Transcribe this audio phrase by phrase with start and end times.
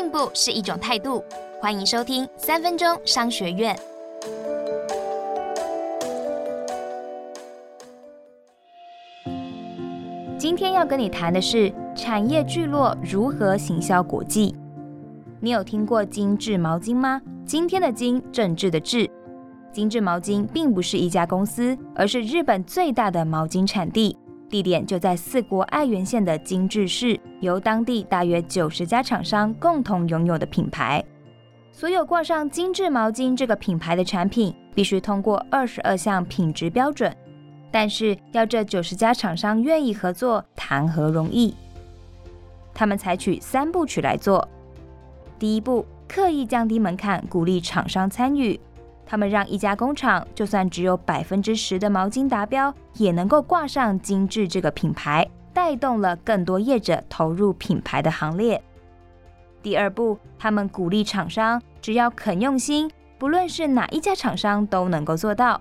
[0.00, 1.22] 进步是一种态度。
[1.60, 3.78] 欢迎收听三分钟商学院。
[10.38, 14.56] 今天要跟你谈的是产业聚落如何行销国际。
[15.38, 17.20] 你有听过精致毛巾吗？
[17.44, 19.06] 今天的“精”政治的“治”。
[19.70, 24.16] 精致毛巾并不是一家公司，而是日本最大的毛巾产地，
[24.50, 31.02] 地点就在四国爱媛县的精致市，由当地大约九十家厂商共同拥有的品牌。
[31.72, 37.16] 所有挂上精致毛巾这个品牌的产品，必须通过二十二项品质标准。
[37.70, 41.54] 但是要这九十家厂商愿意合作，谈何容易？
[42.74, 44.46] 他们采取三部曲来做。
[45.38, 48.58] 第一步，刻意降低门槛，鼓励厂商参与。
[49.10, 58.62] 他们让一家工厂，就算只有百分之十的毛巾达标，也能够挂上精致这个品牌，带动了更多业者投入品牌的行列。
[59.64, 65.60] 第二步，他们鼓励厂商，只要肯用心，不论是哪一家厂商都能够做到。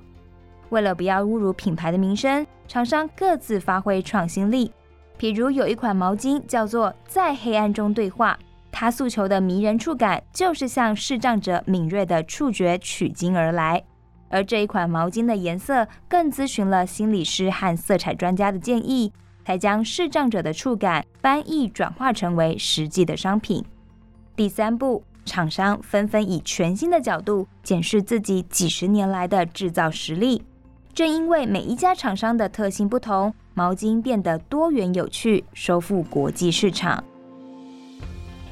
[0.69, 4.71] 为了不要侮辱品牌的名声，厂商各自发挥创新力。
[5.19, 8.37] 譬如有一款毛巾叫做“在黑暗中对话”。
[8.71, 13.83] 它诉求的迷人触感，就是向视障者敏锐的触觉取经而来。
[14.29, 19.11] 而这一款毛巾的颜色，更咨询了心理师和色彩专家的建议，
[19.43, 23.65] 才将视障者的触感翻译转化成为实际的商品。
[24.35, 30.43] 第三步，厂商纷纷以全新的角度检视自己几十年来的制造实力。
[30.93, 37.03] 正因为每一家厂商的特性不同，毛巾变得多元有趣，收复国际市场。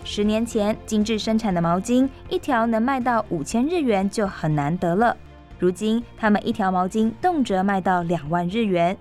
[0.10, 5.16] 十年前，精致生产的毛巾一条能卖到五千日元就很难得了。
[5.60, 8.98] 如今，他们一条毛巾动辄卖到两万日元。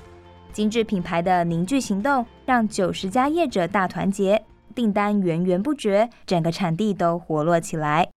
[0.53, 4.43] 精致品牌的凝聚行动，让九十家业者大团结，
[4.75, 8.09] 订单源源不绝，整个产地都活络起来。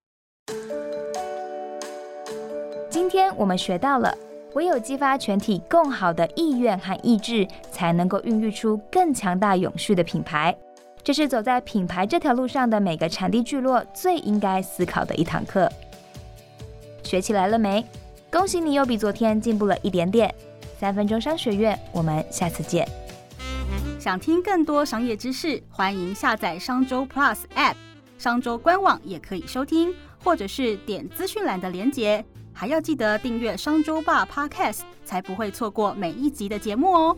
[2.90, 4.12] 今天我们学到了，
[4.54, 10.56] 唯有激发全体更好的意愿和意志，才能够孕育出更强大永续的品牌。
[11.02, 15.70] 这是走在品牌这条路上的每个产地聚落最应该思考的一堂课。
[17.02, 17.84] 学起来了没？
[18.30, 20.32] 恭喜你又比昨天进步了一点点。
[20.78, 22.88] 三分钟商学院，我们下次见。
[23.98, 27.74] 想听更多商业知识，欢迎下载商周 Plus App，
[28.16, 32.24] 商周官网也可以收听，或者是点资讯栏的连结。
[32.52, 37.16] 还要记得订阅商周吧 Podcast，才不会错过每一集的节目哦。